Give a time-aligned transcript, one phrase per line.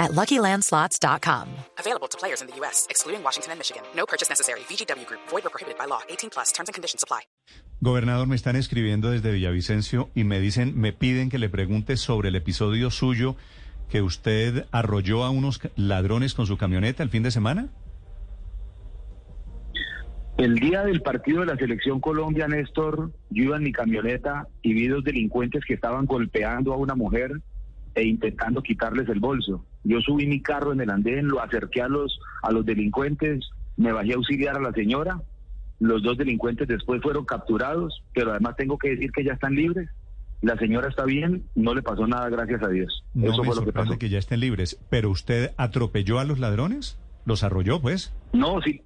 [0.00, 1.46] at LuckyLandSlots.com.
[1.78, 3.82] Available to players in the U.S., excluding Washington and Michigan.
[3.94, 4.60] No purchase necessary.
[4.60, 5.20] VGW Group.
[5.28, 6.00] Void or prohibited by law.
[6.08, 6.50] 18 plus.
[6.52, 7.20] Terms and conditions apply.
[7.82, 12.28] Gobernador, me están escribiendo desde Villavicencio y me dicen, me piden que le pregunte sobre
[12.28, 13.36] el episodio suyo
[13.88, 17.68] que usted arrolló a unos ladrones con su camioneta el fin de semana.
[20.38, 24.72] El día del partido de la selección Colombia, Néstor, yo iba en mi camioneta y
[24.72, 27.32] vi dos delincuentes que estaban golpeando a una mujer
[27.94, 29.66] e intentando quitarles el bolso.
[29.84, 33.92] Yo subí mi carro en el andén, lo acerqué a los, a los delincuentes, me
[33.92, 35.20] bajé a auxiliar a la señora.
[35.78, 39.88] Los dos delincuentes después fueron capturados, pero además tengo que decir que ya están libres.
[40.42, 43.04] La señora está bien, no le pasó nada, gracias a Dios.
[43.14, 43.98] No Eso me fue lo que pasó.
[43.98, 44.78] que ya estén libres.
[44.90, 46.98] ¿Pero usted atropelló a los ladrones?
[47.24, 48.12] ¿Los arrolló, pues?
[48.32, 48.82] No, sí.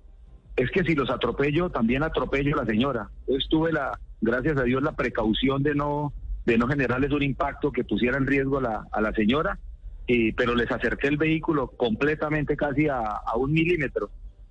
[0.57, 3.09] Es que si los atropello, también atropello a la señora.
[3.21, 6.13] Entonces tuve la, gracias a Dios, la precaución de no,
[6.47, 9.59] de no generarles un impacto que pusiera en riesgo a la, a la señora,
[10.07, 14.11] y, pero les acerqué el vehículo completamente casi a, a un milímetro.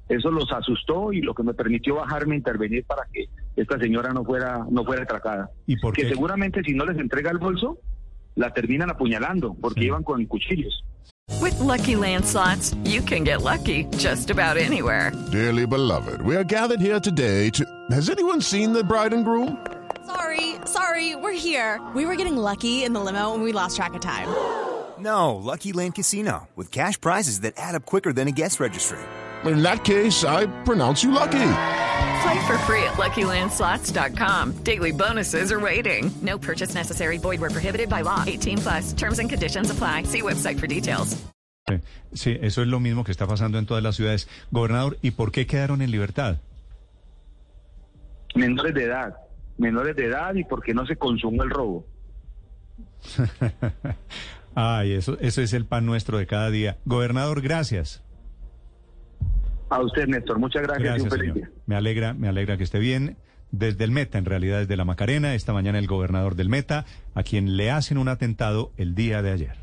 [0.09, 4.11] Eso los asustó y lo que me permitió bajarme a intervenir para que esta señora
[4.13, 5.49] no fuera, no fuera atracada.
[5.65, 6.09] ¿Y por que qué?
[6.09, 7.77] seguramente si no les entrega el bolso,
[8.35, 9.85] la terminan apuñalando porque Sí.
[9.87, 10.83] iban con cuchillos.
[11.41, 15.11] With Lucky Land slots, you can get lucky just about anywhere.
[15.31, 17.63] Dearly beloved, we are gathered here today to.
[17.91, 19.57] Has anyone seen the bride and groom?
[20.05, 21.79] Sorry, sorry, we're here.
[21.95, 24.27] We were getting lucky in the limo and we lost track of time.
[25.03, 28.99] No, Lucky Land Casino, with cash prizes that add up quicker than a guest registry.
[29.43, 31.31] In that case, I pronounce you lucky.
[32.23, 34.63] Play for free at LuckyLandSlots.com.
[34.63, 36.09] Daily bonuses are waiting.
[36.21, 37.17] No purchase necessary.
[37.17, 38.23] Void where prohibited by law.
[38.25, 40.03] 18 plus terms and conditions apply.
[40.03, 41.17] See website for details.
[42.13, 44.27] Sí, eso es lo mismo que está pasando en todas las ciudades.
[44.51, 46.37] Gobernador, ¿y por qué quedaron en libertad?
[48.35, 49.15] Menores de edad,
[49.57, 51.85] menores de edad y porque no se consumó el robo.
[54.55, 56.77] Ay, eso, eso es el pan nuestro de cada día.
[56.85, 58.03] Gobernador, gracias.
[59.69, 61.49] A usted, Néstor, muchas gracias, y un feliz día.
[61.65, 63.17] Me alegra, me alegra que esté bien.
[63.51, 67.21] Desde el Meta, en realidad desde la Macarena, esta mañana el gobernador del Meta, a
[67.21, 69.62] quien le hacen un atentado el día de ayer.